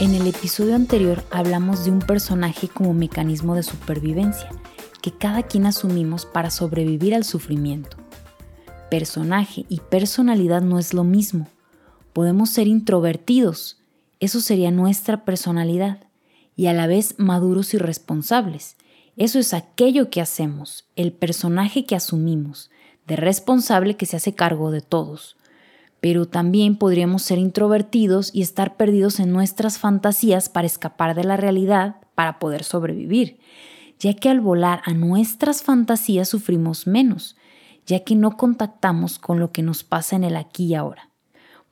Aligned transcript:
En 0.00 0.14
el 0.14 0.26
episodio 0.26 0.74
anterior 0.74 1.22
hablamos 1.30 1.84
de 1.84 1.90
un 1.90 1.98
personaje 1.98 2.68
como 2.68 2.94
mecanismo 2.94 3.54
de 3.54 3.62
supervivencia 3.62 4.48
que 5.02 5.12
cada 5.12 5.42
quien 5.42 5.66
asumimos 5.66 6.24
para 6.24 6.50
sobrevivir 6.50 7.14
al 7.14 7.24
sufrimiento. 7.24 7.98
Personaje 8.90 9.66
y 9.68 9.80
personalidad 9.80 10.62
no 10.62 10.78
es 10.78 10.94
lo 10.94 11.04
mismo. 11.04 11.48
Podemos 12.12 12.50
ser 12.50 12.66
introvertidos, 12.66 13.78
eso 14.20 14.40
sería 14.40 14.70
nuestra 14.70 15.24
personalidad, 15.24 16.04
y 16.56 16.66
a 16.66 16.72
la 16.72 16.86
vez 16.86 17.14
maduros 17.18 17.74
y 17.74 17.78
responsables. 17.78 18.76
Eso 19.20 19.38
es 19.38 19.52
aquello 19.52 20.08
que 20.08 20.22
hacemos, 20.22 20.86
el 20.96 21.12
personaje 21.12 21.84
que 21.84 21.94
asumimos, 21.94 22.70
de 23.06 23.16
responsable 23.16 23.94
que 23.98 24.06
se 24.06 24.16
hace 24.16 24.34
cargo 24.34 24.70
de 24.70 24.80
todos. 24.80 25.36
Pero 26.00 26.26
también 26.26 26.76
podríamos 26.76 27.20
ser 27.20 27.36
introvertidos 27.36 28.34
y 28.34 28.40
estar 28.40 28.78
perdidos 28.78 29.20
en 29.20 29.30
nuestras 29.30 29.78
fantasías 29.78 30.48
para 30.48 30.66
escapar 30.66 31.14
de 31.14 31.24
la 31.24 31.36
realidad, 31.36 31.96
para 32.14 32.38
poder 32.38 32.64
sobrevivir, 32.64 33.38
ya 33.98 34.14
que 34.14 34.30
al 34.30 34.40
volar 34.40 34.80
a 34.86 34.94
nuestras 34.94 35.62
fantasías 35.62 36.26
sufrimos 36.26 36.86
menos, 36.86 37.36
ya 37.84 38.00
que 38.00 38.14
no 38.14 38.38
contactamos 38.38 39.18
con 39.18 39.38
lo 39.38 39.52
que 39.52 39.60
nos 39.62 39.84
pasa 39.84 40.16
en 40.16 40.24
el 40.24 40.34
aquí 40.34 40.64
y 40.64 40.74
ahora, 40.76 41.10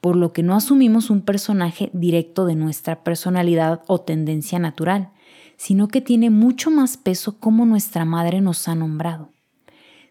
por 0.02 0.16
lo 0.16 0.34
que 0.34 0.42
no 0.42 0.54
asumimos 0.54 1.08
un 1.08 1.22
personaje 1.22 1.88
directo 1.94 2.44
de 2.44 2.56
nuestra 2.56 3.02
personalidad 3.02 3.80
o 3.86 4.02
tendencia 4.02 4.58
natural, 4.58 5.12
sino 5.58 5.88
que 5.88 6.00
tiene 6.00 6.30
mucho 6.30 6.70
más 6.70 6.96
peso 6.96 7.38
como 7.38 7.66
nuestra 7.66 8.06
madre 8.06 8.40
nos 8.40 8.66
ha 8.68 8.74
nombrado 8.74 9.32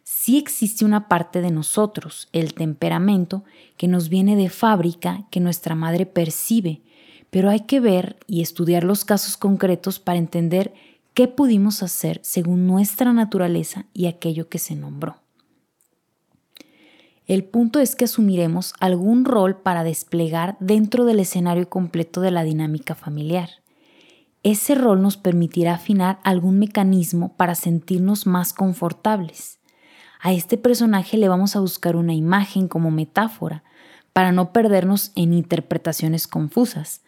sí 0.08 0.38
existe 0.38 0.86
una 0.86 1.10
parte 1.10 1.42
de 1.42 1.52
nosotros, 1.52 2.30
el 2.32 2.54
temperamento, 2.54 3.44
que 3.76 3.90
nos 3.90 4.08
viene 4.08 4.38
de 4.38 4.50
fábrica, 4.50 5.28
que 5.32 5.42
nuestra 5.42 5.76
madre 5.76 6.06
percibe, 6.06 6.82
pero 7.30 7.50
hay 7.50 7.62
que 7.62 7.82
ver 7.82 8.16
y 8.26 8.42
estudiar 8.42 8.86
los 8.86 9.04
casos 9.04 9.36
concretos 9.36 10.00
para 10.00 10.18
entender 10.18 10.74
qué 11.14 11.28
pudimos 11.28 11.84
hacer 11.84 12.22
según 12.24 12.68
nuestra 12.68 13.12
naturaleza 13.12 13.86
y 13.94 14.06
aquello 14.06 14.48
que 14.48 14.60
se 14.60 14.76
nombró. 14.76 15.18
El 17.26 17.44
punto 17.44 17.82
es 17.82 17.98
que 17.98 18.06
asumiremos 18.06 18.76
algún 18.80 19.26
rol 19.26 19.58
para 19.58 19.84
desplegar 19.84 20.56
dentro 20.62 21.04
del 21.04 21.20
escenario 21.20 21.70
completo 21.70 22.22
de 22.22 22.32
la 22.32 22.46
dinámica 22.46 22.96
familiar. 22.96 23.50
Ese 24.50 24.76
rol 24.76 25.02
nos 25.02 25.18
permitirá 25.18 25.74
afinar 25.74 26.22
algún 26.24 26.58
mecanismo 26.58 27.36
para 27.36 27.54
sentirnos 27.54 28.26
más 28.26 28.54
confortables. 28.54 29.60
A 30.22 30.32
este 30.32 30.58
personaje 30.58 31.18
le 31.18 31.28
vamos 31.28 31.58
a 31.58 31.60
buscar 31.60 31.98
una 31.98 32.14
imagen 32.14 32.70
como 32.70 32.90
metáfora 32.90 33.66
para 34.14 34.32
no 34.32 34.54
perdernos 34.54 35.12
en 35.16 35.34
interpretaciones 35.34 36.28
confusas. 36.28 37.02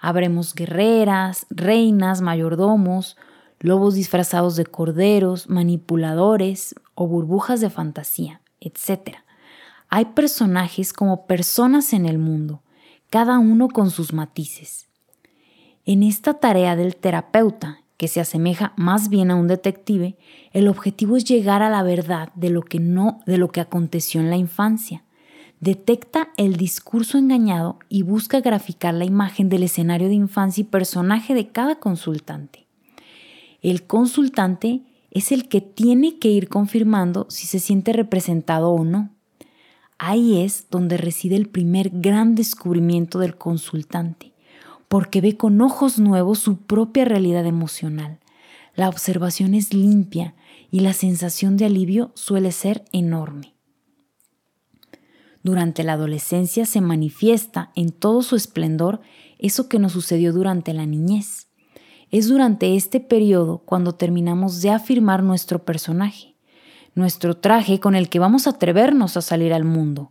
Habremos 0.00 0.52
guerreras, 0.52 1.46
reinas, 1.48 2.22
mayordomos, 2.22 3.16
lobos 3.60 3.94
disfrazados 3.94 4.56
de 4.56 4.66
corderos, 4.66 5.48
manipuladores 5.48 6.74
o 6.96 7.06
burbujas 7.06 7.60
de 7.60 7.70
fantasía, 7.70 8.40
etc. 8.58 9.18
Hay 9.90 10.06
personajes 10.06 10.92
como 10.92 11.28
personas 11.28 11.92
en 11.92 12.04
el 12.04 12.18
mundo, 12.18 12.64
cada 13.10 13.38
uno 13.38 13.68
con 13.68 13.92
sus 13.92 14.12
matices. 14.12 14.89
En 15.86 16.02
esta 16.02 16.34
tarea 16.34 16.76
del 16.76 16.94
terapeuta 16.94 17.80
que 17.96 18.06
se 18.06 18.20
asemeja 18.20 18.74
más 18.76 19.08
bien 19.08 19.30
a 19.30 19.34
un 19.34 19.48
detective, 19.48 20.16
el 20.52 20.68
objetivo 20.68 21.16
es 21.16 21.24
llegar 21.24 21.62
a 21.62 21.70
la 21.70 21.82
verdad 21.82 22.30
de 22.34 22.50
lo 22.50 22.62
que 22.62 22.78
no, 22.78 23.20
de 23.26 23.38
lo 23.38 23.50
que 23.50 23.60
aconteció 23.60 24.20
en 24.20 24.28
la 24.28 24.36
infancia. 24.36 25.04
Detecta 25.60 26.30
el 26.36 26.56
discurso 26.56 27.16
engañado 27.16 27.78
y 27.88 28.02
busca 28.02 28.40
graficar 28.40 28.94
la 28.94 29.06
imagen 29.06 29.48
del 29.48 29.62
escenario 29.62 30.08
de 30.08 30.14
infancia 30.14 30.62
y 30.62 30.64
personaje 30.64 31.34
de 31.34 31.48
cada 31.48 31.76
consultante. 31.76 32.66
El 33.62 33.86
consultante 33.86 34.82
es 35.10 35.32
el 35.32 35.48
que 35.48 35.62
tiene 35.62 36.18
que 36.18 36.28
ir 36.28 36.48
confirmando 36.48 37.26
si 37.30 37.46
se 37.46 37.58
siente 37.58 37.92
representado 37.94 38.70
o 38.70 38.84
no. 38.84 39.10
Ahí 39.98 40.42
es 40.42 40.66
donde 40.70 40.98
reside 40.98 41.36
el 41.36 41.48
primer 41.48 41.90
gran 41.90 42.34
descubrimiento 42.34 43.18
del 43.18 43.36
consultante 43.36 44.29
porque 44.90 45.20
ve 45.20 45.36
con 45.36 45.60
ojos 45.60 46.00
nuevos 46.00 46.40
su 46.40 46.62
propia 46.62 47.04
realidad 47.04 47.46
emocional. 47.46 48.18
La 48.74 48.88
observación 48.88 49.54
es 49.54 49.72
limpia 49.72 50.34
y 50.72 50.80
la 50.80 50.94
sensación 50.94 51.56
de 51.56 51.66
alivio 51.66 52.10
suele 52.16 52.50
ser 52.50 52.84
enorme. 52.90 53.54
Durante 55.44 55.84
la 55.84 55.92
adolescencia 55.92 56.66
se 56.66 56.80
manifiesta 56.80 57.70
en 57.76 57.92
todo 57.92 58.22
su 58.22 58.34
esplendor 58.34 59.00
eso 59.38 59.68
que 59.68 59.78
nos 59.78 59.92
sucedió 59.92 60.32
durante 60.32 60.74
la 60.74 60.86
niñez. 60.86 61.46
Es 62.10 62.26
durante 62.26 62.74
este 62.74 62.98
periodo 62.98 63.58
cuando 63.58 63.94
terminamos 63.94 64.60
de 64.60 64.70
afirmar 64.70 65.22
nuestro 65.22 65.64
personaje, 65.64 66.34
nuestro 66.96 67.36
traje 67.36 67.78
con 67.78 67.94
el 67.94 68.08
que 68.08 68.18
vamos 68.18 68.48
a 68.48 68.50
atrevernos 68.50 69.16
a 69.16 69.22
salir 69.22 69.54
al 69.54 69.62
mundo, 69.62 70.10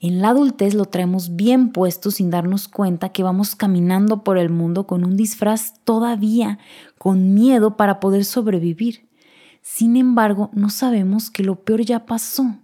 en 0.00 0.20
la 0.20 0.28
adultez 0.28 0.74
lo 0.74 0.84
traemos 0.84 1.36
bien 1.36 1.70
puesto 1.70 2.10
sin 2.10 2.30
darnos 2.30 2.68
cuenta 2.68 3.08
que 3.10 3.22
vamos 3.22 3.56
caminando 3.56 4.24
por 4.24 4.36
el 4.36 4.50
mundo 4.50 4.86
con 4.86 5.04
un 5.04 5.16
disfraz 5.16 5.80
todavía, 5.84 6.58
con 6.98 7.32
miedo 7.32 7.76
para 7.76 7.98
poder 7.98 8.24
sobrevivir. 8.24 9.08
Sin 9.62 9.96
embargo, 9.96 10.50
no 10.52 10.68
sabemos 10.68 11.30
que 11.30 11.42
lo 11.42 11.64
peor 11.64 11.80
ya 11.80 12.04
pasó 12.04 12.56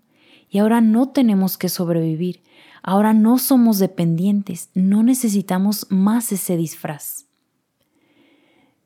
y 0.51 0.59
ahora 0.59 0.83
no 0.83 1.09
tenemos 1.09 1.57
que 1.57 1.71
sobrevivir. 1.71 2.43
Ahora 2.83 3.15
no 3.15 3.39
somos 3.39 3.79
dependientes, 3.79 4.69
no 4.75 5.03
necesitamos 5.03 5.87
más 5.89 6.33
ese 6.33 6.57
disfraz. 6.57 7.27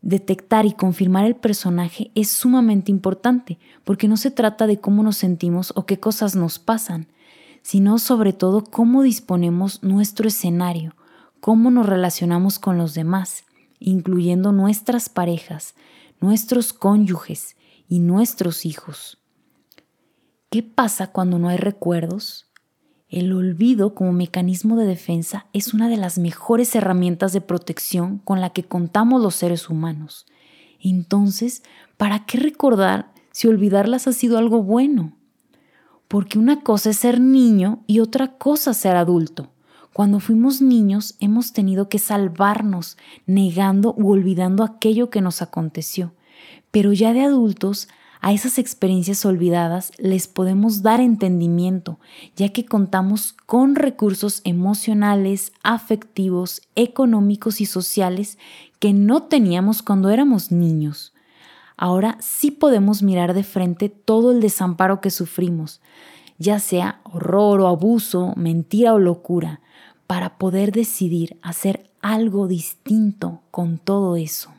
Detectar 0.02 0.66
y 0.66 0.72
confirmar 0.72 1.24
el 1.24 1.34
personaje 1.34 2.12
es 2.14 2.30
sumamente 2.30 2.92
importante 2.92 3.58
porque 3.82 4.06
no 4.06 4.16
se 4.16 4.30
trata 4.30 4.68
de 4.68 4.78
cómo 4.78 5.02
nos 5.02 5.16
sentimos 5.16 5.72
o 5.74 5.84
qué 5.84 5.98
cosas 5.98 6.36
nos 6.36 6.60
pasan, 6.60 7.08
sino 7.66 7.98
sobre 7.98 8.32
todo 8.32 8.62
cómo 8.62 9.02
disponemos 9.02 9.82
nuestro 9.82 10.28
escenario, 10.28 10.94
cómo 11.40 11.72
nos 11.72 11.86
relacionamos 11.86 12.60
con 12.60 12.78
los 12.78 12.94
demás, 12.94 13.42
incluyendo 13.80 14.52
nuestras 14.52 15.08
parejas, 15.08 15.74
nuestros 16.20 16.72
cónyuges 16.72 17.56
y 17.88 17.98
nuestros 17.98 18.66
hijos. 18.66 19.18
¿Qué 20.48 20.62
pasa 20.62 21.08
cuando 21.08 21.40
no 21.40 21.48
hay 21.48 21.56
recuerdos? 21.56 22.46
El 23.08 23.32
olvido 23.32 23.96
como 23.96 24.12
mecanismo 24.12 24.76
de 24.76 24.86
defensa 24.86 25.46
es 25.52 25.74
una 25.74 25.88
de 25.88 25.96
las 25.96 26.18
mejores 26.18 26.72
herramientas 26.76 27.32
de 27.32 27.40
protección 27.40 28.18
con 28.18 28.40
la 28.40 28.50
que 28.50 28.62
contamos 28.62 29.20
los 29.20 29.34
seres 29.34 29.68
humanos. 29.68 30.26
Entonces, 30.78 31.64
¿para 31.96 32.26
qué 32.26 32.38
recordar 32.38 33.12
si 33.32 33.48
olvidarlas 33.48 34.06
ha 34.06 34.12
sido 34.12 34.38
algo 34.38 34.62
bueno? 34.62 35.15
Porque 36.08 36.38
una 36.38 36.60
cosa 36.60 36.90
es 36.90 36.98
ser 36.98 37.20
niño 37.20 37.82
y 37.86 38.00
otra 38.00 38.38
cosa 38.38 38.74
ser 38.74 38.96
adulto. 38.96 39.50
Cuando 39.92 40.20
fuimos 40.20 40.60
niños 40.60 41.16
hemos 41.20 41.52
tenido 41.52 41.88
que 41.88 41.98
salvarnos, 41.98 42.98
negando 43.24 43.94
u 43.96 44.10
olvidando 44.10 44.62
aquello 44.62 45.08
que 45.08 45.22
nos 45.22 45.40
aconteció. 45.40 46.12
Pero 46.70 46.92
ya 46.92 47.14
de 47.14 47.22
adultos, 47.22 47.88
a 48.20 48.32
esas 48.32 48.58
experiencias 48.58 49.24
olvidadas 49.24 49.92
les 49.98 50.26
podemos 50.26 50.82
dar 50.82 51.00
entendimiento, 51.00 51.98
ya 52.36 52.50
que 52.50 52.66
contamos 52.66 53.32
con 53.32 53.74
recursos 53.74 54.42
emocionales, 54.44 55.52
afectivos, 55.62 56.62
económicos 56.74 57.60
y 57.60 57.66
sociales 57.66 58.36
que 58.78 58.92
no 58.92 59.22
teníamos 59.22 59.82
cuando 59.82 60.10
éramos 60.10 60.50
niños. 60.52 61.14
Ahora 61.76 62.16
sí 62.20 62.50
podemos 62.50 63.02
mirar 63.02 63.34
de 63.34 63.44
frente 63.44 63.88
todo 63.90 64.32
el 64.32 64.40
desamparo 64.40 65.00
que 65.00 65.10
sufrimos, 65.10 65.80
ya 66.38 66.58
sea 66.58 67.00
horror 67.04 67.60
o 67.60 67.68
abuso, 67.68 68.32
mentira 68.36 68.94
o 68.94 68.98
locura, 68.98 69.60
para 70.06 70.38
poder 70.38 70.72
decidir 70.72 71.38
hacer 71.42 71.90
algo 72.00 72.48
distinto 72.48 73.42
con 73.50 73.78
todo 73.78 74.16
eso. 74.16 74.54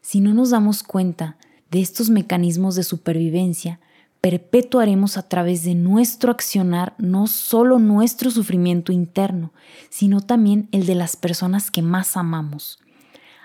Si 0.00 0.20
no 0.20 0.32
nos 0.32 0.50
damos 0.50 0.82
cuenta 0.82 1.36
de 1.70 1.80
estos 1.80 2.08
mecanismos 2.08 2.74
de 2.74 2.82
supervivencia, 2.82 3.78
perpetuaremos 4.20 5.18
a 5.18 5.28
través 5.28 5.64
de 5.64 5.74
nuestro 5.74 6.30
accionar 6.30 6.94
no 6.98 7.26
solo 7.26 7.78
nuestro 7.78 8.30
sufrimiento 8.30 8.92
interno, 8.92 9.52
sino 9.90 10.20
también 10.20 10.68
el 10.72 10.86
de 10.86 10.94
las 10.94 11.16
personas 11.16 11.70
que 11.70 11.82
más 11.82 12.16
amamos 12.16 12.78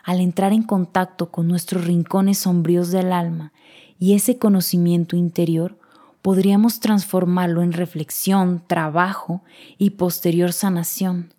al 0.05 0.21
entrar 0.21 0.53
en 0.53 0.61
contacto 0.61 1.31
con 1.31 1.47
nuestros 1.47 1.85
rincones 1.85 2.37
sombríos 2.37 2.91
del 2.91 3.11
alma 3.11 3.51
y 3.97 4.13
ese 4.13 4.37
conocimiento 4.37 5.15
interior, 5.15 5.79
podríamos 6.21 6.79
transformarlo 6.79 7.63
en 7.63 7.73
reflexión, 7.73 8.63
trabajo 8.67 9.41
y 9.79 9.91
posterior 9.91 10.53
sanación, 10.53 11.33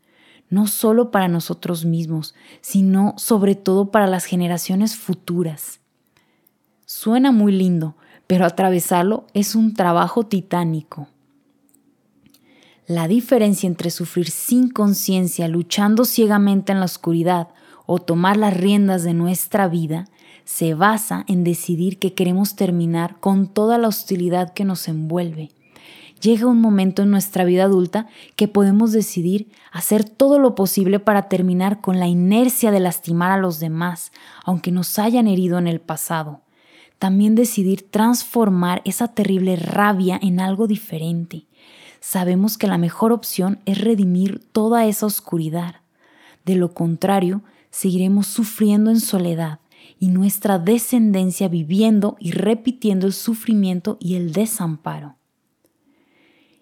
no 0.50 0.66
solo 0.66 1.12
para 1.12 1.28
nosotros 1.28 1.84
mismos, 1.84 2.34
sino 2.60 3.14
sobre 3.18 3.54
todo 3.54 3.92
para 3.92 4.08
las 4.08 4.24
generaciones 4.24 4.96
futuras. 4.96 5.78
Suena 6.86 7.30
muy 7.30 7.52
lindo, 7.52 7.94
pero 8.26 8.44
atravesarlo 8.44 9.26
es 9.32 9.54
un 9.54 9.74
trabajo 9.74 10.26
titánico. 10.26 11.06
La 12.88 13.06
diferencia 13.06 13.68
entre 13.68 13.90
sufrir 13.90 14.28
sin 14.30 14.70
conciencia, 14.70 15.46
luchando 15.46 16.04
ciegamente 16.04 16.72
en 16.72 16.80
la 16.80 16.86
oscuridad, 16.86 17.48
o 17.86 17.98
tomar 17.98 18.36
las 18.36 18.56
riendas 18.56 19.04
de 19.04 19.14
nuestra 19.14 19.68
vida, 19.68 20.06
se 20.44 20.74
basa 20.74 21.24
en 21.26 21.42
decidir 21.42 21.98
que 21.98 22.14
queremos 22.14 22.54
terminar 22.54 23.18
con 23.18 23.48
toda 23.48 23.78
la 23.78 23.88
hostilidad 23.88 24.52
que 24.52 24.64
nos 24.64 24.86
envuelve. 24.88 25.50
Llega 26.20 26.46
un 26.46 26.60
momento 26.60 27.02
en 27.02 27.10
nuestra 27.10 27.44
vida 27.44 27.64
adulta 27.64 28.06
que 28.36 28.48
podemos 28.48 28.92
decidir 28.92 29.48
hacer 29.70 30.04
todo 30.04 30.38
lo 30.38 30.54
posible 30.54 30.98
para 30.98 31.28
terminar 31.28 31.80
con 31.80 32.00
la 32.00 32.06
inercia 32.06 32.70
de 32.70 32.80
lastimar 32.80 33.32
a 33.32 33.36
los 33.36 33.60
demás, 33.60 34.12
aunque 34.44 34.72
nos 34.72 34.98
hayan 34.98 35.26
herido 35.26 35.58
en 35.58 35.66
el 35.66 35.80
pasado. 35.80 36.40
También 36.98 37.34
decidir 37.34 37.90
transformar 37.90 38.80
esa 38.86 39.08
terrible 39.08 39.56
rabia 39.56 40.18
en 40.22 40.40
algo 40.40 40.66
diferente. 40.66 41.44
Sabemos 42.00 42.56
que 42.56 42.66
la 42.66 42.78
mejor 42.78 43.12
opción 43.12 43.58
es 43.66 43.78
redimir 43.78 44.40
toda 44.52 44.86
esa 44.86 45.04
oscuridad. 45.04 45.76
De 46.46 46.54
lo 46.54 46.72
contrario, 46.72 47.42
seguiremos 47.76 48.26
sufriendo 48.26 48.90
en 48.90 49.00
soledad 49.00 49.60
y 49.98 50.08
nuestra 50.08 50.58
descendencia 50.58 51.48
viviendo 51.48 52.16
y 52.18 52.30
repitiendo 52.30 53.06
el 53.06 53.12
sufrimiento 53.12 53.98
y 54.00 54.14
el 54.14 54.32
desamparo. 54.32 55.16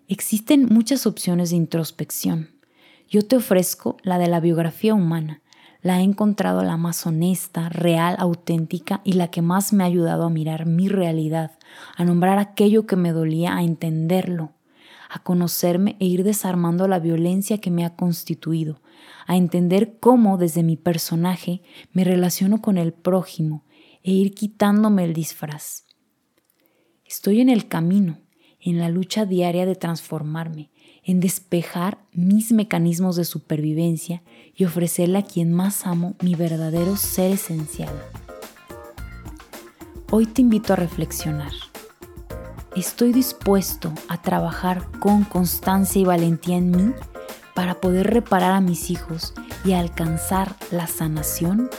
Existen 0.08 0.66
muchas 0.66 1.06
opciones 1.06 1.50
de 1.50 1.56
introspección. 1.56 2.50
Yo 3.08 3.24
te 3.24 3.36
ofrezco 3.36 3.96
la 4.02 4.18
de 4.18 4.26
la 4.26 4.40
biografía 4.40 4.92
humana. 4.92 5.40
La 5.82 6.00
he 6.00 6.02
encontrado 6.02 6.64
la 6.64 6.76
más 6.76 7.06
honesta, 7.06 7.68
real, 7.68 8.16
auténtica 8.18 9.00
y 9.04 9.12
la 9.12 9.28
que 9.28 9.40
más 9.40 9.72
me 9.72 9.84
ha 9.84 9.86
ayudado 9.86 10.24
a 10.24 10.30
mirar 10.30 10.66
mi 10.66 10.88
realidad, 10.88 11.52
a 11.96 12.04
nombrar 12.04 12.40
aquello 12.40 12.86
que 12.86 12.96
me 12.96 13.12
dolía, 13.12 13.56
a 13.56 13.62
entenderlo, 13.62 14.50
a 15.08 15.22
conocerme 15.22 15.96
e 16.00 16.06
ir 16.06 16.24
desarmando 16.24 16.88
la 16.88 16.98
violencia 16.98 17.58
que 17.58 17.70
me 17.70 17.84
ha 17.84 17.94
constituido, 17.94 18.80
a 19.26 19.36
entender 19.36 19.98
cómo 20.00 20.38
desde 20.38 20.62
mi 20.62 20.76
personaje 20.76 21.62
me 21.92 22.04
relaciono 22.04 22.60
con 22.60 22.78
el 22.78 22.92
prójimo 22.92 23.64
e 24.02 24.12
ir 24.12 24.34
quitándome 24.34 25.04
el 25.04 25.14
disfraz. 25.14 25.84
Estoy 27.04 27.40
en 27.40 27.48
el 27.48 27.68
camino, 27.68 28.18
en 28.60 28.78
la 28.78 28.88
lucha 28.88 29.26
diaria 29.26 29.66
de 29.66 29.74
transformarme, 29.76 30.70
en 31.02 31.20
despejar 31.20 31.98
mis 32.12 32.52
mecanismos 32.52 33.16
de 33.16 33.24
supervivencia 33.24 34.22
y 34.54 34.64
ofrecerle 34.64 35.18
a 35.18 35.22
quien 35.22 35.52
más 35.52 35.86
amo 35.86 36.16
mi 36.22 36.34
verdadero 36.34 36.96
ser 36.96 37.32
esencial. 37.32 37.94
Hoy 40.10 40.26
te 40.26 40.42
invito 40.42 40.72
a 40.72 40.76
reflexionar. 40.76 41.52
¿Estoy 42.76 43.12
dispuesto 43.12 43.92
a 44.08 44.20
trabajar 44.20 44.90
con 44.98 45.24
constancia 45.24 46.00
y 46.00 46.04
valentía 46.04 46.56
en 46.56 46.70
mí 46.70 46.92
para 47.54 47.80
poder 47.80 48.12
reparar 48.12 48.52
a 48.52 48.60
mis 48.60 48.90
hijos 48.90 49.34
y 49.64 49.72
alcanzar 49.72 50.54
la 50.70 50.86
sanación? 50.86 51.70